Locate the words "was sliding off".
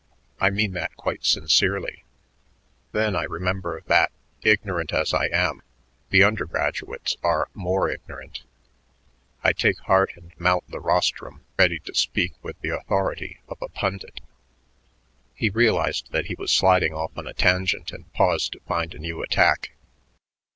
16.35-17.15